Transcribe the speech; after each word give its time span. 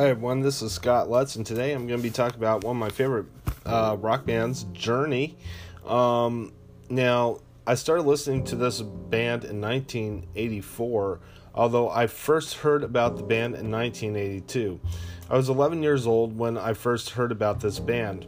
Hi 0.00 0.08
everyone, 0.08 0.40
this 0.40 0.62
is 0.62 0.72
Scott 0.72 1.10
Lutz, 1.10 1.36
and 1.36 1.44
today 1.44 1.72
I'm 1.72 1.86
going 1.86 1.98
to 1.98 2.02
be 2.02 2.08
talking 2.08 2.38
about 2.38 2.64
one 2.64 2.74
of 2.74 2.80
my 2.80 2.88
favorite 2.88 3.26
uh, 3.66 3.98
rock 4.00 4.24
bands, 4.24 4.64
Journey. 4.72 5.36
Um, 5.84 6.54
now, 6.88 7.40
I 7.66 7.74
started 7.74 8.04
listening 8.04 8.44
to 8.44 8.56
this 8.56 8.80
band 8.80 9.44
in 9.44 9.60
1984, 9.60 11.20
although 11.54 11.90
I 11.90 12.06
first 12.06 12.54
heard 12.54 12.82
about 12.82 13.18
the 13.18 13.22
band 13.24 13.56
in 13.56 13.70
1982. 13.70 14.80
I 15.28 15.36
was 15.36 15.50
11 15.50 15.82
years 15.82 16.06
old 16.06 16.34
when 16.34 16.56
I 16.56 16.72
first 16.72 17.10
heard 17.10 17.30
about 17.30 17.60
this 17.60 17.78
band. 17.78 18.26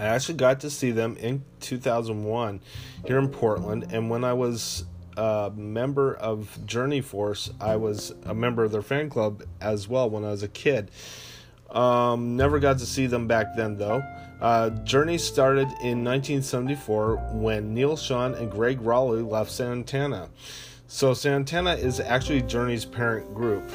I 0.00 0.06
actually 0.06 0.34
got 0.34 0.58
to 0.62 0.70
see 0.70 0.90
them 0.90 1.16
in 1.18 1.44
2001 1.60 2.60
here 3.06 3.20
in 3.20 3.28
Portland, 3.28 3.92
and 3.92 4.10
when 4.10 4.24
I 4.24 4.32
was 4.32 4.82
a 5.20 5.52
member 5.54 6.14
of 6.14 6.58
Journey 6.64 7.02
Force. 7.02 7.50
I 7.60 7.76
was 7.76 8.14
a 8.24 8.34
member 8.34 8.64
of 8.64 8.72
their 8.72 8.80
fan 8.80 9.10
club 9.10 9.42
as 9.60 9.86
well 9.86 10.08
when 10.08 10.24
I 10.24 10.30
was 10.30 10.42
a 10.42 10.48
kid. 10.48 10.90
Um, 11.68 12.36
never 12.36 12.58
got 12.58 12.78
to 12.78 12.86
see 12.86 13.06
them 13.06 13.26
back 13.26 13.54
then 13.54 13.76
though. 13.76 14.02
Uh, 14.40 14.70
Journey 14.70 15.18
started 15.18 15.68
in 15.82 16.02
1974 16.02 17.16
when 17.34 17.74
Neal 17.74 17.96
Schon 17.96 18.34
and 18.34 18.50
Greg 18.50 18.80
Rolie 18.80 19.22
left 19.22 19.50
Santana. 19.50 20.30
So 20.88 21.12
Santana 21.12 21.74
is 21.74 22.00
actually 22.00 22.40
Journey's 22.42 22.86
parent 22.86 23.34
group. 23.34 23.70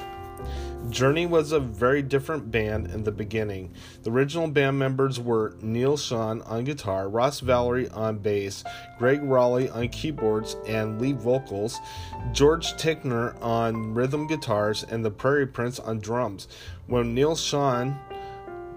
Journey 0.89 1.25
was 1.25 1.51
a 1.51 1.59
very 1.59 2.01
different 2.01 2.51
band 2.51 2.87
in 2.87 3.03
the 3.03 3.11
beginning. 3.11 3.73
The 4.03 4.11
original 4.11 4.47
band 4.47 4.77
members 4.77 5.19
were 5.19 5.55
Neal 5.61 5.97
Schon 5.97 6.41
on 6.49 6.63
guitar, 6.63 7.09
Ross 7.09 7.41
Valory 7.41 7.89
on 7.95 8.19
bass, 8.19 8.63
Greg 8.97 9.21
Rolie 9.21 9.69
on 9.69 9.89
keyboards 9.89 10.55
and 10.67 11.01
lead 11.01 11.19
vocals, 11.19 11.79
George 12.33 12.73
Tickner 12.73 13.41
on 13.41 13.93
rhythm 13.93 14.27
guitars, 14.27 14.83
and 14.83 15.03
the 15.03 15.11
Prairie 15.11 15.47
Prince 15.47 15.79
on 15.79 15.99
drums. 15.99 16.47
When 16.87 17.13
Neal 17.13 17.35
Schon 17.35 17.97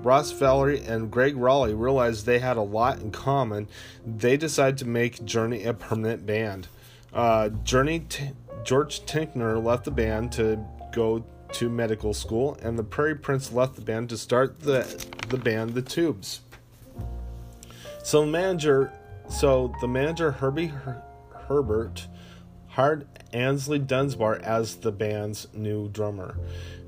Ross 0.02 0.32
Valory 0.32 0.86
and 0.88 1.10
Greg 1.10 1.34
Rolie 1.34 1.74
realized 1.74 2.24
they 2.24 2.38
had 2.38 2.56
a 2.56 2.62
lot 2.62 3.00
in 3.00 3.10
common. 3.10 3.68
They 4.06 4.36
decided 4.36 4.78
to 4.78 4.86
make 4.86 5.24
Journey 5.24 5.64
a 5.64 5.74
permanent 5.74 6.24
band. 6.24 6.68
Uh, 7.12 7.48
Journey 7.64 8.00
T- 8.00 8.30
George 8.64 9.00
Tickner 9.06 9.62
left 9.62 9.84
the 9.84 9.90
band 9.90 10.30
to 10.32 10.64
go 10.92 11.24
to 11.52 11.68
medical 11.68 12.14
school, 12.14 12.58
and 12.62 12.78
the 12.78 12.84
Prairie 12.84 13.14
Prince 13.14 13.52
left 13.52 13.76
the 13.76 13.82
band 13.82 14.08
to 14.10 14.18
start 14.18 14.60
the 14.60 15.06
the 15.28 15.38
band 15.38 15.74
The 15.74 15.82
Tubes. 15.82 16.40
So 18.02 18.22
the 18.22 18.26
manager, 18.28 18.92
so 19.28 19.74
the 19.80 19.88
manager 19.88 20.30
Herbie 20.30 20.68
Her- 20.68 21.02
Herbert 21.48 22.06
hired 22.68 23.06
Aynsley 23.32 23.84
Dunbar 23.84 24.36
as 24.36 24.76
the 24.76 24.92
band's 24.92 25.48
new 25.52 25.88
drummer. 25.88 26.38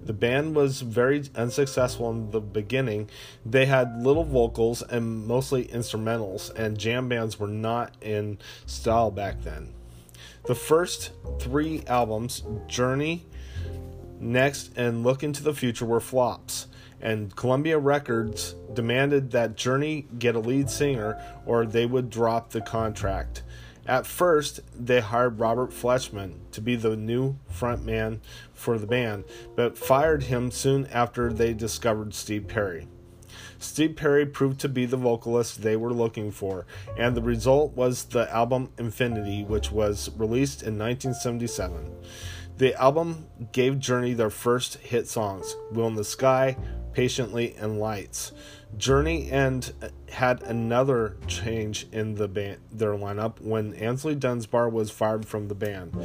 The 0.02 0.12
band 0.14 0.54
was 0.54 0.80
very 0.80 1.24
unsuccessful 1.34 2.10
in 2.10 2.30
the 2.30 2.40
beginning. 2.40 3.10
They 3.44 3.66
had 3.66 4.02
little 4.02 4.24
vocals 4.24 4.82
and 4.82 5.26
mostly 5.26 5.66
instrumentals, 5.66 6.54
and 6.54 6.78
jam 6.78 7.08
bands 7.08 7.38
were 7.38 7.48
not 7.48 7.94
in 8.00 8.38
style 8.64 9.10
back 9.10 9.42
then. 9.42 9.74
The 10.46 10.54
first 10.54 11.10
three 11.38 11.82
albums, 11.86 12.42
Journey, 12.66 13.26
Next 14.20 14.76
and 14.76 15.02
Look 15.02 15.22
into 15.22 15.42
the 15.42 15.54
Future 15.54 15.86
were 15.86 15.98
flops, 15.98 16.66
and 17.00 17.34
Columbia 17.34 17.78
Records 17.78 18.54
demanded 18.74 19.30
that 19.30 19.56
Journey 19.56 20.06
get 20.18 20.34
a 20.34 20.40
lead 20.40 20.68
singer 20.68 21.20
or 21.46 21.64
they 21.64 21.86
would 21.86 22.10
drop 22.10 22.50
the 22.50 22.60
contract. 22.60 23.42
At 23.86 24.06
first, 24.06 24.60
they 24.78 25.00
hired 25.00 25.40
Robert 25.40 25.70
Fleischman 25.70 26.34
to 26.52 26.60
be 26.60 26.76
the 26.76 26.96
new 26.96 27.36
frontman 27.50 28.20
for 28.52 28.78
the 28.78 28.86
band, 28.86 29.24
but 29.56 29.78
fired 29.78 30.24
him 30.24 30.50
soon 30.50 30.86
after 30.88 31.32
they 31.32 31.54
discovered 31.54 32.12
Steve 32.12 32.46
Perry. 32.46 32.86
Steve 33.58 33.96
Perry 33.96 34.26
proved 34.26 34.60
to 34.60 34.68
be 34.68 34.86
the 34.86 34.96
vocalist 34.96 35.62
they 35.62 35.76
were 35.76 35.92
looking 35.92 36.30
for, 36.30 36.66
and 36.96 37.16
the 37.16 37.22
result 37.22 37.74
was 37.74 38.04
the 38.04 38.30
album 38.34 38.70
Infinity, 38.78 39.44
which 39.44 39.70
was 39.72 40.10
released 40.16 40.62
in 40.62 40.78
1977. 40.78 41.90
The 42.60 42.74
album 42.74 43.26
gave 43.52 43.78
Journey 43.78 44.12
their 44.12 44.28
first 44.28 44.74
hit 44.80 45.08
songs, 45.08 45.56
Wheel 45.72 45.86
in 45.86 45.94
the 45.94 46.04
Sky, 46.04 46.58
Patiently, 46.92 47.54
and 47.56 47.80
Lights. 47.80 48.32
Journey 48.76 49.30
and 49.30 49.72
uh, 49.82 49.88
had 50.12 50.42
another 50.42 51.16
change 51.26 51.86
in 51.90 52.16
the 52.16 52.28
band 52.28 52.58
their 52.70 52.92
lineup 52.92 53.40
when 53.40 53.72
Aynsley 53.72 54.20
Dunbar 54.20 54.68
was 54.68 54.90
fired 54.90 55.24
from 55.24 55.48
the 55.48 55.54
band. 55.54 55.96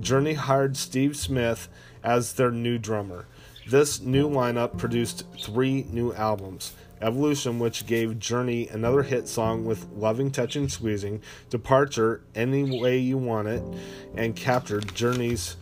Journey 0.00 0.32
hired 0.32 0.76
Steve 0.76 1.16
Smith 1.16 1.68
as 2.02 2.32
their 2.32 2.50
new 2.50 2.76
drummer. 2.76 3.26
This 3.68 4.00
new 4.00 4.28
lineup 4.28 4.78
produced 4.78 5.26
three 5.40 5.86
new 5.92 6.12
albums. 6.14 6.72
Evolution, 7.00 7.60
which 7.60 7.86
gave 7.86 8.18
Journey 8.18 8.66
another 8.66 9.04
hit 9.04 9.28
song 9.28 9.64
with 9.64 9.86
Loving, 9.92 10.32
Touching, 10.32 10.68
Squeezing, 10.68 11.22
Departure, 11.50 12.24
Any 12.34 12.80
Way 12.80 12.98
You 12.98 13.16
Want 13.16 13.46
It, 13.46 13.62
and 14.16 14.34
captured 14.34 14.92
Journey's 14.92 15.54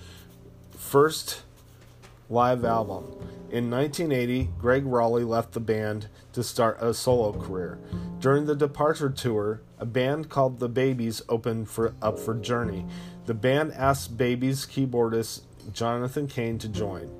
first 0.88 1.42
live 2.30 2.64
album. 2.64 3.04
In 3.50 3.70
1980, 3.70 4.48
Greg 4.58 4.84
Rolie 4.86 5.28
left 5.28 5.52
the 5.52 5.60
band 5.60 6.08
to 6.32 6.42
start 6.42 6.80
a 6.80 6.94
solo 6.94 7.38
career. 7.38 7.78
During 8.20 8.46
the 8.46 8.56
Departure 8.56 9.10
tour, 9.10 9.60
a 9.78 9.84
band 9.84 10.30
called 10.30 10.58
The 10.58 10.68
Babys 10.70 11.20
opened 11.28 11.68
for, 11.68 11.94
up 12.00 12.18
for 12.18 12.34
Journey. 12.34 12.86
The 13.26 13.34
band 13.34 13.74
asked 13.74 14.16
Babys 14.16 14.64
keyboardist 14.64 15.42
Jonathan 15.74 16.26
Cain 16.26 16.56
to 16.56 16.68
join. 16.70 17.14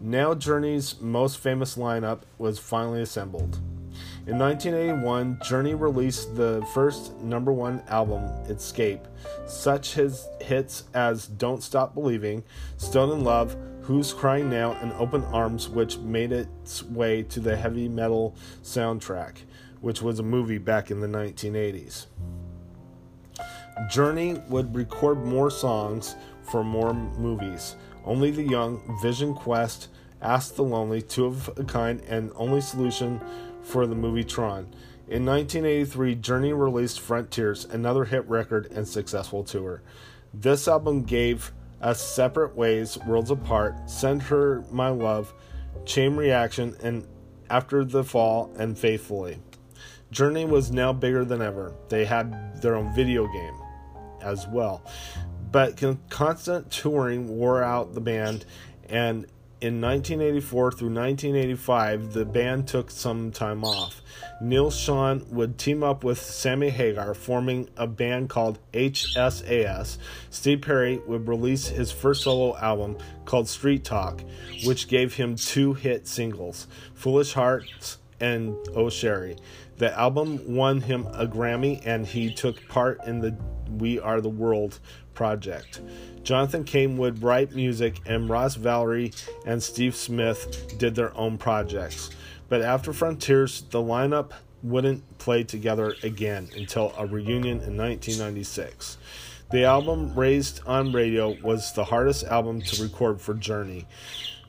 Now 0.00 0.32
Journey's 0.32 0.98
most 1.02 1.36
famous 1.36 1.76
lineup 1.76 2.22
was 2.38 2.58
finally 2.58 3.02
assembled. 3.02 3.60
In 4.30 4.38
1981, 4.38 5.40
Journey 5.42 5.74
released 5.74 6.36
the 6.36 6.64
first 6.72 7.18
number 7.18 7.52
one 7.52 7.82
album, 7.88 8.22
Escape. 8.48 9.00
Such 9.48 9.94
his 9.94 10.24
hits 10.40 10.84
as 10.94 11.26
Don't 11.26 11.64
Stop 11.64 11.94
Believing, 11.94 12.44
Stone 12.76 13.10
in 13.10 13.24
Love, 13.24 13.56
Who's 13.80 14.12
Crying 14.12 14.48
Now, 14.48 14.78
and 14.82 14.92
Open 14.92 15.24
Arms, 15.24 15.68
which 15.68 15.98
made 15.98 16.30
its 16.30 16.84
way 16.84 17.24
to 17.24 17.40
the 17.40 17.56
heavy 17.56 17.88
metal 17.88 18.36
soundtrack, 18.62 19.38
which 19.80 20.00
was 20.00 20.20
a 20.20 20.22
movie 20.22 20.58
back 20.58 20.92
in 20.92 21.00
the 21.00 21.08
1980s. 21.08 22.06
Journey 23.90 24.40
would 24.48 24.72
record 24.76 25.26
more 25.26 25.50
songs 25.50 26.14
for 26.42 26.62
more 26.62 26.94
movies. 26.94 27.74
Only 28.04 28.30
the 28.30 28.44
Young, 28.44 28.80
Vision 29.02 29.34
Quest, 29.34 29.88
Ask 30.22 30.54
the 30.54 30.62
Lonely, 30.62 31.02
Two 31.02 31.24
of 31.24 31.48
a 31.56 31.64
Kind, 31.64 32.02
and 32.06 32.30
Only 32.36 32.60
Solution 32.60 33.20
for 33.70 33.86
the 33.86 33.94
movie 33.94 34.24
Tron. 34.24 34.64
In 35.06 35.24
1983, 35.24 36.16
Journey 36.16 36.52
released 36.52 37.00
Frontiers, 37.00 37.64
another 37.64 38.04
hit 38.04 38.28
record 38.28 38.70
and 38.72 38.86
successful 38.86 39.44
tour. 39.44 39.82
This 40.34 40.68
album 40.68 41.04
gave 41.04 41.52
us 41.80 42.00
Separate 42.02 42.54
Ways, 42.56 42.98
Worlds 43.06 43.30
Apart, 43.30 43.88
Send 43.88 44.22
Her 44.22 44.64
My 44.70 44.88
Love, 44.88 45.32
Chain 45.84 46.16
Reaction, 46.16 46.76
and 46.82 47.06
After 47.48 47.84
the 47.84 48.04
Fall, 48.04 48.52
and 48.58 48.78
Faithfully. 48.78 49.38
Journey 50.10 50.44
was 50.44 50.72
now 50.72 50.92
bigger 50.92 51.24
than 51.24 51.40
ever. 51.40 51.72
They 51.88 52.04
had 52.04 52.60
their 52.60 52.74
own 52.74 52.92
video 52.94 53.26
game 53.26 53.54
as 54.20 54.46
well. 54.48 54.84
But 55.50 55.80
constant 56.08 56.70
touring 56.70 57.28
wore 57.28 57.62
out 57.62 57.94
the 57.94 58.00
band, 58.00 58.44
and 58.88 59.26
in 59.60 59.78
1984 59.78 60.72
through 60.72 60.94
1985, 60.94 62.14
the 62.14 62.24
band 62.24 62.66
took 62.66 62.90
some 62.90 63.30
time 63.30 63.62
off. 63.62 64.00
Neal 64.40 64.70
Schon 64.70 65.28
would 65.28 65.58
team 65.58 65.82
up 65.82 66.02
with 66.02 66.18
Sammy 66.18 66.70
Hagar, 66.70 67.12
forming 67.12 67.68
a 67.76 67.86
band 67.86 68.30
called 68.30 68.58
HSAS. 68.72 69.98
Steve 70.30 70.62
Perry 70.62 70.98
would 71.06 71.28
release 71.28 71.68
his 71.68 71.92
first 71.92 72.22
solo 72.22 72.56
album 72.56 72.96
called 73.26 73.48
Street 73.48 73.84
Talk, 73.84 74.22
which 74.64 74.88
gave 74.88 75.14
him 75.14 75.36
two 75.36 75.74
hit 75.74 76.08
singles 76.08 76.66
Foolish 76.94 77.34
Hearts 77.34 77.98
and 78.18 78.56
Oh 78.74 78.88
Sherrie. 78.88 79.36
The 79.80 79.98
album 79.98 80.54
won 80.54 80.82
him 80.82 81.06
a 81.14 81.26
Grammy, 81.26 81.80
and 81.86 82.06
he 82.06 82.34
took 82.34 82.68
part 82.68 83.02
in 83.06 83.20
the 83.20 83.34
We 83.78 83.98
Are 83.98 84.20
the 84.20 84.28
World 84.28 84.78
project. 85.14 85.80
Jonathan 86.22 86.64
Cain 86.64 86.98
would 86.98 87.22
write 87.22 87.54
music, 87.54 87.98
and 88.04 88.28
Ross 88.28 88.58
Valory 88.58 89.14
and 89.46 89.62
Steve 89.62 89.96
Smith 89.96 90.74
did 90.76 90.94
their 90.94 91.16
own 91.16 91.38
projects. 91.38 92.10
But 92.50 92.60
after 92.60 92.92
Frontiers, 92.92 93.62
the 93.70 93.78
lineup 93.78 94.32
wouldn't 94.62 95.16
play 95.16 95.44
together 95.44 95.94
again 96.02 96.50
until 96.54 96.92
a 96.98 97.06
reunion 97.06 97.62
in 97.62 97.78
1996. 97.78 98.98
The 99.50 99.64
album 99.64 100.14
Raised 100.14 100.60
on 100.66 100.92
Radio 100.92 101.38
was 101.42 101.72
the 101.72 101.84
hardest 101.84 102.24
album 102.24 102.60
to 102.60 102.82
record 102.82 103.18
for 103.18 103.32
Journey. 103.32 103.86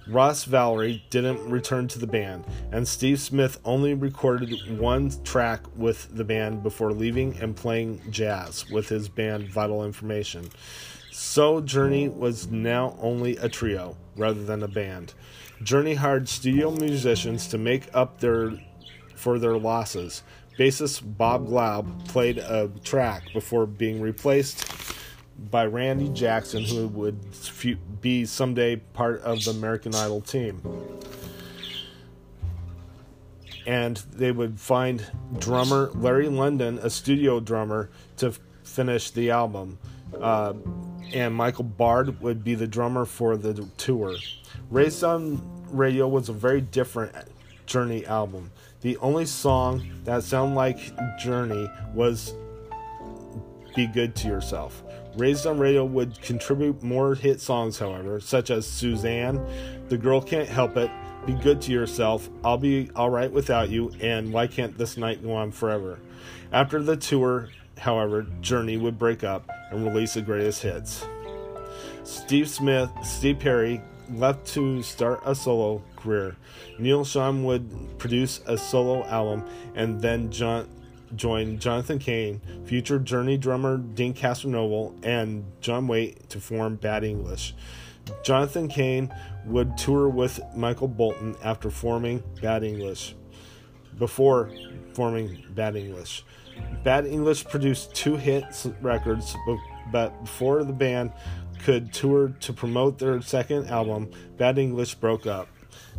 Ross 0.07 0.45
Valory 0.45 1.01
didn't 1.09 1.47
return 1.49 1.87
to 1.89 1.99
the 1.99 2.07
band, 2.07 2.45
and 2.71 2.87
Steve 2.87 3.19
Smith 3.19 3.59
only 3.63 3.93
recorded 3.93 4.79
one 4.79 5.11
track 5.23 5.61
with 5.75 6.15
the 6.15 6.23
band 6.23 6.63
before 6.63 6.91
leaving 6.91 7.37
and 7.39 7.55
playing 7.55 8.01
jazz 8.09 8.69
with 8.69 8.89
his 8.89 9.07
band 9.07 9.47
Vital 9.49 9.85
Information. 9.85 10.49
So 11.11 11.61
Journey 11.61 12.09
was 12.09 12.47
now 12.47 12.97
only 12.99 13.37
a 13.37 13.47
trio 13.47 13.95
rather 14.15 14.43
than 14.43 14.63
a 14.63 14.67
band. 14.67 15.13
Journey 15.61 15.93
hired 15.93 16.27
studio 16.27 16.71
musicians 16.71 17.47
to 17.47 17.57
make 17.57 17.87
up 17.93 18.19
their 18.19 18.53
for 19.15 19.37
their 19.37 19.57
losses. 19.57 20.23
Bassist 20.57 21.17
Bob 21.17 21.47
Glaub 21.47 22.07
played 22.07 22.39
a 22.39 22.69
track 22.83 23.23
before 23.33 23.65
being 23.65 24.01
replaced 24.01 24.65
by 25.49 25.65
Randy 25.65 26.09
Jackson, 26.09 26.63
who 26.63 26.87
would 26.89 27.19
be 28.01 28.25
someday 28.25 28.75
part 28.75 29.21
of 29.21 29.43
the 29.43 29.51
American 29.51 29.95
Idol 29.95 30.21
team. 30.21 30.61
And 33.65 33.97
they 34.13 34.31
would 34.31 34.59
find 34.59 35.05
drummer 35.39 35.89
Larrie 35.89 36.35
Londin, 36.35 36.79
a 36.79 36.89
studio 36.89 37.39
drummer, 37.39 37.89
to 38.17 38.33
finish 38.63 39.11
the 39.11 39.31
album. 39.31 39.77
Uh, 40.19 40.53
and 41.13 41.33
Michael 41.33 41.63
Baird 41.63 42.21
would 42.21 42.43
be 42.43 42.55
the 42.55 42.67
drummer 42.67 43.05
for 43.05 43.37
the 43.37 43.67
tour. 43.77 44.15
Raised 44.69 45.03
on 45.03 45.41
Radio 45.69 46.07
was 46.07 46.29
a 46.29 46.33
very 46.33 46.61
different 46.61 47.13
Journey 47.65 48.05
album. 48.05 48.51
The 48.81 48.97
only 48.97 49.25
song 49.25 49.89
that 50.03 50.23
sounded 50.23 50.55
like 50.55 50.79
Journey 51.19 51.69
was 51.93 52.33
Be 53.75 53.87
Good 53.87 54.15
to 54.17 54.27
Yourself. 54.27 54.83
Raised 55.17 55.45
on 55.45 55.59
Radio 55.59 55.83
would 55.83 56.21
contribute 56.21 56.81
more 56.81 57.15
hit 57.15 57.41
songs, 57.41 57.77
however, 57.77 58.21
such 58.21 58.49
as 58.49 58.65
Suzanne, 58.65 59.45
The 59.89 59.97
Girl 59.97 60.21
Can't 60.21 60.47
Help 60.47 60.77
It, 60.77 60.89
Be 61.25 61.33
Good 61.33 61.61
to 61.63 61.71
Yourself, 61.73 62.29
I'll 62.45 62.57
Be 62.57 62.89
Alright 62.95 63.31
Without 63.31 63.69
You, 63.69 63.91
and 63.99 64.31
Why 64.31 64.47
Can't 64.47 64.77
This 64.77 64.95
Night 64.95 65.21
Go 65.21 65.33
On 65.33 65.51
Forever. 65.51 65.99
After 66.53 66.81
the 66.81 66.95
tour, 66.95 67.49
however, 67.77 68.25
Journey 68.39 68.77
would 68.77 68.97
break 68.97 69.23
up 69.23 69.49
and 69.69 69.85
release 69.85 70.13
the 70.13 70.21
greatest 70.21 70.61
hits. 70.61 71.05
Steve 72.03 72.49
Smith, 72.49 72.89
Steve 73.03 73.39
Perry 73.39 73.81
left 74.13 74.47
to 74.47 74.81
start 74.81 75.21
a 75.25 75.35
solo 75.35 75.83
career. 75.97 76.35
Neal 76.79 77.03
Schon 77.03 77.43
would 77.43 77.99
produce 77.99 78.41
a 78.45 78.57
solo 78.57 79.03
album 79.05 79.45
and 79.75 80.01
then 80.01 80.31
John, 80.31 80.67
join 81.15 81.59
Jonathan 81.59 81.99
Cain, 81.99 82.41
future 82.65 82.99
Journey 82.99 83.37
drummer 83.37 83.77
Deen 83.77 84.13
Castronovo, 84.13 84.93
and 85.03 85.45
John 85.61 85.87
Waite 85.87 86.29
to 86.29 86.39
form 86.39 86.75
Bad 86.75 87.03
English. 87.03 87.53
Jonathan 88.23 88.67
Cain 88.67 89.13
would 89.45 89.77
tour 89.77 90.09
with 90.09 90.39
Michael 90.55 90.87
Bolton 90.87 91.35
after 91.43 91.69
forming 91.69 92.23
Bad 92.41 92.63
English. 92.63 93.15
Before 93.97 94.51
forming 94.93 95.43
Bad 95.53 95.75
English. 95.75 96.23
Bad 96.83 97.05
English 97.05 97.45
produced 97.45 97.93
two 97.93 98.15
hit 98.15 98.45
records, 98.81 99.35
but 99.91 100.19
before 100.23 100.63
the 100.63 100.73
band 100.73 101.11
could 101.63 101.93
tour 101.93 102.29
to 102.39 102.53
promote 102.53 102.97
their 102.97 103.21
second 103.21 103.67
album, 103.67 104.09
Bad 104.37 104.57
English 104.57 104.95
broke 104.95 105.27
up. 105.27 105.47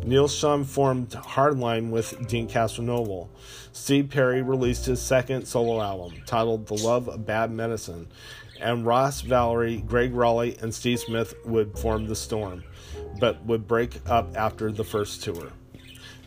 Neal 0.04 0.28
Schon 0.28 0.64
formed 0.64 1.10
Hardline 1.10 1.90
with 1.90 2.26
Deen 2.28 2.48
Castronovo. 2.48 3.28
Steve 3.72 4.10
Perry 4.10 4.42
released 4.42 4.86
his 4.86 5.00
second 5.00 5.46
solo 5.46 5.80
album, 5.80 6.22
titled 6.26 6.66
The 6.66 6.74
Love 6.74 7.08
of 7.08 7.24
Bad 7.26 7.50
Medicine, 7.50 8.08
and 8.60 8.86
Ross 8.86 9.22
Valory, 9.22 9.86
Greg 9.86 10.12
Rolie, 10.12 10.60
and 10.62 10.74
Steve 10.74 11.00
Smith 11.00 11.34
would 11.44 11.78
form 11.78 12.06
The 12.06 12.16
Storm, 12.16 12.64
but 13.18 13.44
would 13.44 13.66
break 13.66 13.98
up 14.08 14.36
after 14.36 14.70
the 14.70 14.84
first 14.84 15.22
tour. 15.22 15.52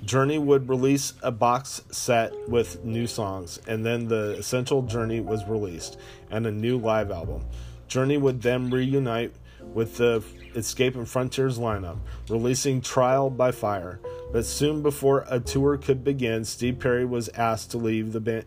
Journey 0.04 0.38
would 0.38 0.70
release 0.70 1.14
a 1.24 1.32
box 1.32 1.82
set 1.92 2.32
with 2.48 2.84
new 2.84 3.08
songs, 3.08 3.60
and 3.68 3.86
then 3.86 4.08
the 4.08 4.36
Essential 4.38 4.82
Journey 4.84 5.20
was 5.20 5.48
released, 5.48 5.98
and 6.30 6.46
a 6.46 6.52
new 6.52 6.78
live 6.78 7.10
album. 7.10 7.46
Journey 7.88 8.18
would 8.18 8.42
then 8.42 8.70
reunite 8.70 9.34
with 9.76 9.98
the 9.98 10.24
Escape 10.56 10.96
and 10.96 11.08
Frontiers 11.08 11.60
lineup, 11.60 11.98
releasing 12.30 12.82
Trial 12.82 13.30
by 13.30 13.52
Fire. 13.52 14.00
But 14.32 14.46
soon 14.46 14.82
before 14.82 15.26
a 15.30 15.40
tour 15.40 15.78
could 15.78 16.04
begin, 16.04 16.46
Steve 16.46 16.80
Perry 16.80 17.06
was 17.06 17.30
asked 17.30 17.72
to 17.72 17.78
leave 17.78 18.14
the 18.14 18.22
band 18.22 18.46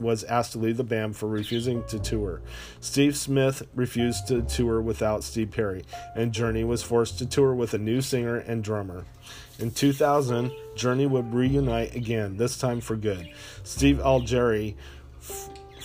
was 0.00 0.24
asked 0.24 0.52
to 0.52 0.58
leave 0.58 0.78
the 0.78 0.82
band 0.82 1.14
for 1.14 1.26
refusing 1.26 1.84
to 1.84 1.98
tour. 1.98 2.40
Steve 2.80 3.14
Smith 3.14 3.62
refused 3.74 4.26
to 4.28 4.40
tour 4.40 4.80
without 4.80 5.22
Steve 5.22 5.50
Perry, 5.50 5.84
and 6.16 6.32
Journey 6.32 6.64
was 6.64 6.82
forced 6.82 7.18
to 7.18 7.26
tour 7.26 7.54
with 7.54 7.74
a 7.74 7.78
new 7.78 8.00
singer 8.00 8.36
and 8.36 8.64
drummer. 8.64 9.04
In 9.58 9.70
2000, 9.70 10.52
Journey 10.74 11.04
would 11.04 11.34
reunite 11.34 11.94
again, 11.94 12.38
this 12.38 12.56
time 12.56 12.80
for 12.80 12.96
good. 12.96 13.28
Steve 13.62 13.98
Augeri 13.98 14.74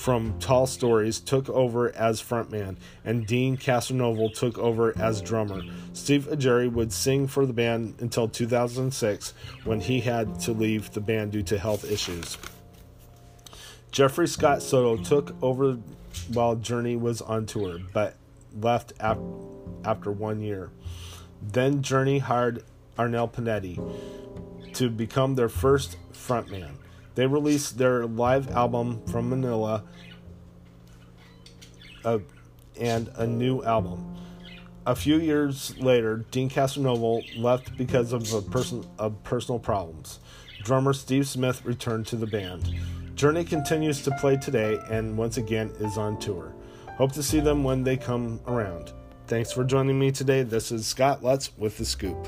from 0.05 0.37
Tall 0.37 0.67
Stories 0.67 1.19
took 1.19 1.49
over 1.49 1.91
as 1.95 2.21
frontman, 2.21 2.75
and 3.03 3.25
Deen 3.25 3.57
Castronovo 3.57 4.31
took 4.31 4.55
over 4.59 4.95
as 4.99 5.19
drummer. 5.19 5.63
Steve 5.93 6.27
Augeri 6.29 6.71
would 6.71 6.93
sing 6.93 7.25
for 7.25 7.47
the 7.47 7.53
band 7.53 7.95
until 7.97 8.27
2006 8.29 9.33
when 9.63 9.81
he 9.81 10.01
had 10.01 10.39
to 10.41 10.51
leave 10.51 10.91
the 10.91 11.01
band 11.01 11.31
due 11.31 11.41
to 11.41 11.57
health 11.57 11.89
issues. 11.89 12.37
Jeffrey 13.91 14.27
Scott 14.27 14.61
Soto 14.61 15.03
took 15.03 15.35
over 15.41 15.79
while 16.31 16.55
Journey 16.55 16.95
was 16.95 17.23
on 17.23 17.47
tour, 17.47 17.79
but 17.91 18.15
left 18.61 18.93
ap- 18.99 19.17
after 19.83 20.11
one 20.11 20.39
year. 20.39 20.69
Then 21.41 21.81
Journey 21.81 22.19
hired 22.19 22.63
Arnel 22.95 23.33
Pineda 23.33 23.81
to 24.73 24.87
become 24.87 25.33
their 25.33 25.49
first 25.49 25.97
frontman. 26.13 26.75
They 27.15 27.25
released 27.25 27.77
their 27.77 28.05
live 28.05 28.51
album 28.51 29.01
from 29.07 29.29
Manila 29.29 29.83
uh, 32.03 32.19
and 32.79 33.09
a 33.15 33.25
new 33.25 33.63
album. 33.63 34.15
A 34.85 34.95
few 34.95 35.17
years 35.17 35.75
later, 35.79 36.25
Deen 36.29 36.49
Castronovo 36.49 37.23
left 37.41 37.75
because 37.77 38.13
of, 38.13 38.31
a 38.33 38.41
person, 38.41 38.85
of 38.99 39.23
personal 39.23 39.57
problems. 39.57 40.19
Drummer 40.63 40.93
Steve 40.93 41.27
Smith 41.27 41.65
returned 41.65 42.05
to 42.07 42.15
the 42.15 42.27
band. 42.27 42.69
Journey 43.15 43.43
continues 43.43 44.03
to 44.03 44.11
play 44.19 44.35
today 44.35 44.77
and 44.91 45.17
once 45.17 45.37
again 45.37 45.71
is 45.79 45.97
on 45.97 46.19
tour. 46.19 46.53
Hope 46.97 47.13
to 47.13 47.23
see 47.23 47.39
them 47.39 47.63
when 47.63 47.83
they 47.83 47.97
come 47.97 48.39
around. 48.45 48.91
Thanks 49.27 49.51
for 49.51 49.63
joining 49.63 49.97
me 49.97 50.11
today. 50.11 50.43
This 50.43 50.71
is 50.71 50.85
Scott 50.85 51.23
Lutz 51.23 51.51
with 51.57 51.77
The 51.77 51.85
Scoop. 51.85 52.27